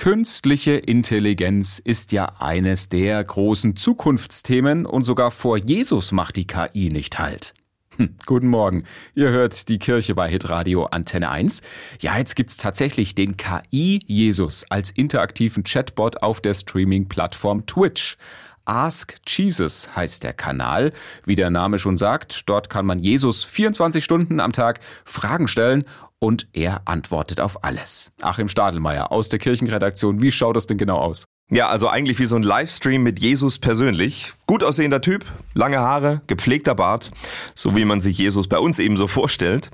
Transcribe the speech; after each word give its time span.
Künstliche 0.00 0.76
Intelligenz 0.76 1.78
ist 1.78 2.12
ja 2.12 2.32
eines 2.38 2.88
der 2.88 3.22
großen 3.22 3.76
Zukunftsthemen 3.76 4.86
und 4.86 5.04
sogar 5.04 5.30
vor 5.30 5.58
Jesus 5.58 6.10
macht 6.10 6.36
die 6.36 6.46
KI 6.46 6.88
nicht 6.88 7.18
halt. 7.18 7.52
Hm, 7.98 8.16
guten 8.24 8.48
Morgen. 8.48 8.84
Ihr 9.14 9.28
hört 9.28 9.68
die 9.68 9.78
Kirche 9.78 10.14
bei 10.14 10.26
Hitradio 10.30 10.86
Antenne 10.86 11.28
1. 11.28 11.60
Ja, 12.00 12.16
jetzt 12.16 12.34
gibt's 12.34 12.56
tatsächlich 12.56 13.14
den 13.14 13.36
KI-Jesus 13.36 14.64
als 14.70 14.90
interaktiven 14.90 15.64
Chatbot 15.64 16.22
auf 16.22 16.40
der 16.40 16.54
Streaming-Plattform 16.54 17.66
Twitch. 17.66 18.16
Ask 18.64 19.16
Jesus 19.26 19.94
heißt 19.94 20.24
der 20.24 20.32
Kanal. 20.32 20.92
Wie 21.26 21.34
der 21.34 21.50
Name 21.50 21.78
schon 21.78 21.98
sagt, 21.98 22.48
dort 22.48 22.70
kann 22.70 22.86
man 22.86 23.00
Jesus 23.00 23.44
24 23.44 24.02
Stunden 24.02 24.40
am 24.40 24.52
Tag 24.52 24.80
Fragen 25.04 25.46
stellen 25.46 25.84
und 26.20 26.46
er 26.52 26.82
antwortet 26.84 27.40
auf 27.40 27.64
alles. 27.64 28.12
Achim 28.22 28.48
Stadelmeier 28.48 29.10
aus 29.10 29.28
der 29.28 29.40
Kirchenredaktion, 29.40 30.22
wie 30.22 30.30
schaut 30.30 30.54
das 30.54 30.66
denn 30.66 30.78
genau 30.78 30.98
aus? 30.98 31.24
Ja, 31.52 31.68
also 31.68 31.88
eigentlich 31.88 32.20
wie 32.20 32.26
so 32.26 32.36
ein 32.36 32.44
Livestream 32.44 33.02
mit 33.02 33.18
Jesus 33.18 33.58
persönlich. 33.58 34.34
Gut 34.46 34.62
aussehender 34.62 35.00
Typ, 35.00 35.24
lange 35.52 35.80
Haare, 35.80 36.20
gepflegter 36.28 36.76
Bart, 36.76 37.10
so 37.56 37.74
wie 37.74 37.84
man 37.84 38.00
sich 38.00 38.18
Jesus 38.18 38.46
bei 38.46 38.58
uns 38.58 38.78
eben 38.78 38.96
so 38.96 39.08
vorstellt. 39.08 39.70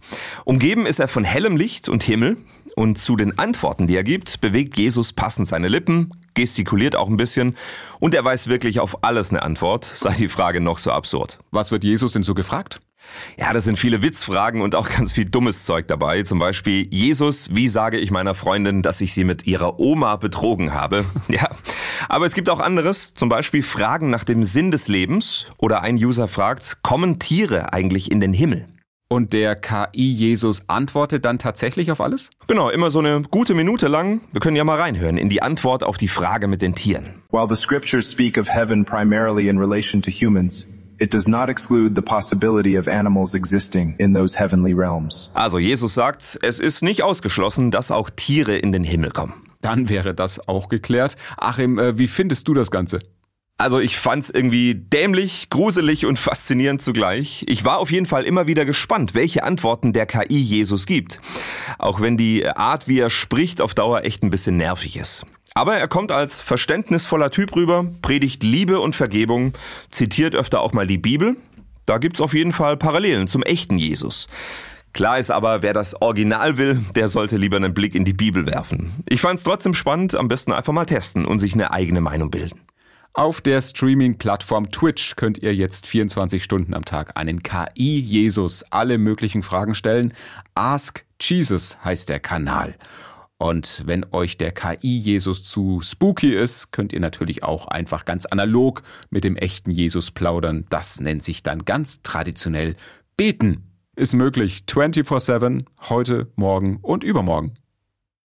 Umgeben 0.47 0.87
ist 0.87 1.01
er 1.01 1.09
von 1.09 1.25
hellem 1.25 1.56
Licht 1.56 1.91
und 1.91 2.03
Himmel. 2.03 2.39
Und 2.77 2.98
zu 2.98 3.17
den 3.17 3.39
Antworten, 3.39 3.87
die 3.87 3.97
er 3.97 4.05
gibt, 4.05 4.41
bewegt 4.42 4.77
Jesus 4.77 5.15
passend 5.15 5.48
seine 5.48 5.69
Lippen, 5.69 6.12
gestikuliert 6.34 6.95
auch 6.95 7.09
ein 7.09 7.17
bisschen 7.17 7.56
und 8.01 8.15
er 8.15 8.23
weiß 8.23 8.48
wirklich 8.48 8.81
auf 8.81 9.03
alles 9.03 9.31
eine 9.31 9.42
Antwort, 9.42 9.84
sei 9.95 10.15
die 10.15 10.28
Frage 10.28 10.61
noch 10.61 10.77
so 10.77 10.92
absurd. 10.92 11.39
Was 11.51 11.73
wird 11.73 11.84
Jesus 11.84 12.12
denn 12.12 12.23
so 12.23 12.34
gefragt? 12.34 12.81
Ja, 13.38 13.52
das 13.52 13.65
sind 13.65 13.78
viele 13.78 14.02
Witzfragen 14.02 14.60
und 14.60 14.74
auch 14.74 14.88
ganz 14.88 15.12
viel 15.12 15.24
dummes 15.24 15.64
Zeug 15.64 15.88
dabei. 15.88 16.23
Zum 16.23 16.38
Beispiel, 16.38 16.88
Jesus, 16.91 17.55
wie 17.55 17.69
sage 17.69 17.98
ich 17.98 18.10
meiner 18.10 18.34
Freundin, 18.34 18.83
dass 18.83 19.01
ich 19.01 19.12
sie 19.12 19.24
mit 19.24 19.47
ihrer 19.47 19.78
Oma 19.78 20.16
betrogen 20.16 20.74
habe? 20.74 21.05
Ja, 21.28 21.48
aber 22.09 22.24
es 22.24 22.34
gibt 22.34 22.48
auch 22.48 22.61
anderes, 22.61 23.12
zum 23.14 23.28
Beispiel 23.28 23.62
Fragen 23.62 24.11
nach 24.11 24.22
dem 24.22 24.44
Sinn 24.44 24.70
des 24.70 24.86
Lebens 24.86 25.47
oder 25.58 25.83
ein 25.83 25.97
User 25.97 26.28
fragt, 26.28 26.78
kommen 26.83 27.19
Tiere 27.19 27.72
eigentlich 27.72 28.11
in 28.11 28.20
den 28.20 28.33
Himmel? 28.33 28.66
Und 29.09 29.33
der 29.33 29.55
KI-Jesus 29.55 30.64
antwortet 30.69 31.25
dann 31.25 31.38
tatsächlich 31.38 31.92
auf 31.92 32.00
alles? 32.00 32.31
Genau, 32.48 32.70
immer 32.70 32.91
so 32.91 32.98
eine 32.98 33.22
gute 33.22 33.55
Minute 33.55 33.86
lang. 33.86 34.20
Wir 34.33 34.41
können 34.41 34.56
ja 34.56 34.64
mal 34.64 34.78
reinhören 34.78 35.16
in 35.16 35.28
die 35.28 35.42
Antwort 35.42 35.84
auf 35.84 35.97
die 35.97 36.09
Frage 36.09 36.48
mit 36.48 36.61
den 36.61 36.75
Tieren. 36.75 37.22
While 37.31 37.48
the 37.48 37.55
scriptures 37.55 38.11
speak 38.11 38.36
of 38.36 38.48
heaven 38.48 38.84
primarily 38.84 39.48
in 39.48 39.59
relation 39.59 40.03
to 40.03 40.11
humans, 40.11 40.66
it 40.98 41.12
does 41.12 41.27
not 41.27 41.48
exclude 41.48 41.94
the 41.94 42.02
possibility 42.02 42.78
of 42.78 42.89
animals 42.89 43.34
existing 43.34 43.94
in 43.98 44.14
those 44.14 44.39
heavenly 44.39 44.72
realms. 44.72 45.30
Also 45.34 45.58
Jesus 45.58 45.94
sagt, 45.94 46.38
es 46.42 46.58
ist 46.58 46.83
nicht 46.83 47.03
ausgeschlossen, 47.03 47.70
dass 47.70 47.91
auch 47.91 48.11
Tiere 48.11 48.56
in 48.56 48.72
den 48.72 48.84
Himmel 48.84 49.11
kommen. 49.11 49.34
Dann 49.61 49.88
wäre 49.88 50.14
das 50.14 50.48
auch 50.48 50.69
geklärt. 50.69 51.16
Achim, 51.36 51.78
äh, 51.78 51.98
wie 51.98 52.06
findest 52.06 52.47
du 52.48 52.55
das 52.55 52.70
Ganze? 52.70 52.98
Also 53.58 53.80
ich 53.80 53.97
fand's 53.97 54.28
irgendwie 54.28 54.75
dämlich, 54.75 55.48
gruselig 55.48 56.05
und 56.05 56.19
faszinierend 56.19 56.83
zugleich. 56.83 57.44
Ich 57.48 57.64
war 57.64 57.78
auf 57.78 57.91
jeden 57.91 58.06
Fall 58.06 58.25
immer 58.25 58.47
wieder 58.47 58.64
gespannt, 58.64 59.14
welche 59.14 59.44
Antworten 59.44 59.92
der 59.92 60.06
KI 60.06 60.38
Jesus 60.38 60.86
gibt. 60.86 61.20
Auch 61.78 62.00
wenn 62.00 62.16
die 62.16 62.47
Art, 62.47 62.86
wie 62.86 62.98
er 62.98 63.10
spricht, 63.10 63.60
auf 63.60 63.75
Dauer 63.75 64.05
echt 64.05 64.22
ein 64.22 64.31
bisschen 64.31 64.56
nervig 64.56 64.97
ist. 64.97 65.25
Aber 65.57 65.79
er 65.79 65.89
kommt 65.89 66.12
als 66.12 66.43
verständnisvoller 66.43 67.31
Typ 67.31 67.57
rüber, 67.57 67.87
predigt 68.03 68.43
Liebe 68.43 68.79
und 68.79 68.95
Vergebung, 68.95 69.55
zitiert 69.91 70.35
öfter 70.35 70.61
auch 70.61 70.75
mal 70.75 70.87
die 70.87 70.99
Bibel. 70.99 71.35
Da 71.87 71.97
gibt's 71.97 72.21
auf 72.21 72.35
jeden 72.35 72.53
Fall 72.53 72.77
Parallelen 72.77 73.27
zum 73.27 73.43
echten 73.43 73.79
Jesus. 73.79 74.27
Klar 74.93 75.19
ist 75.19 75.31
aber, 75.31 75.62
wer 75.62 75.73
das 75.73 76.03
Original 76.03 76.59
will, 76.59 76.84
der 76.95 77.09
sollte 77.09 77.39
lieber 77.39 77.57
einen 77.57 77.73
Blick 77.73 77.95
in 77.95 78.05
die 78.05 78.12
Bibel 78.12 78.45
werfen. 78.45 79.03
Ich 79.09 79.23
fand's 79.23 79.45
trotzdem 79.45 79.73
spannend, 79.73 80.15
am 80.15 80.29
besten 80.29 80.53
einfach 80.53 80.75
mal 80.75 80.84
testen 80.84 81.25
und 81.25 81.39
sich 81.39 81.55
eine 81.55 81.71
eigene 81.71 82.03
Meinung 82.03 82.31
bilden. 82.31 82.61
Auf 83.15 83.41
der 83.41 83.62
Streaming-Plattform 83.62 84.71
Twitch 84.71 85.17
könnt 85.17 85.39
ihr 85.39 85.55
jetzt 85.55 85.87
24 85.87 86.45
Stunden 86.45 86.75
am 86.75 86.84
Tag 86.84 87.17
einen 87.17 87.43
KI-Jesus 87.43 88.62
alle 88.72 88.99
möglichen 88.99 89.43
Fragen 89.43 89.75
stellen. 89.75 90.12
Ask 90.55 91.06
Jesus 91.19 91.78
heißt 91.83 92.11
der 92.11 92.21
Kanal. 92.21 92.75
Und 93.38 93.82
wenn 93.86 94.06
euch 94.12 94.38
der 94.38 94.52
KI-Jesus 94.52 95.44
zu 95.44 95.80
spooky 95.82 96.34
ist, 96.34 96.72
könnt 96.72 96.92
ihr 96.92 97.00
natürlich 97.00 97.42
auch 97.42 97.69
einfach 97.69 98.06
ganz 98.06 98.24
analog 98.24 98.82
mit 99.10 99.24
dem 99.24 99.36
echten 99.36 99.70
Jesus 99.70 100.10
plaudern. 100.10 100.64
Das 100.70 101.00
nennt 101.00 101.22
sich 101.22 101.42
dann 101.42 101.64
ganz 101.64 102.00
traditionell 102.02 102.76
Beten. 103.16 103.64
Ist 103.94 104.14
möglich 104.14 104.64
24-7, 104.69 105.64
heute, 105.88 106.32
morgen 106.36 106.78
und 106.80 107.04
übermorgen. 107.04 107.54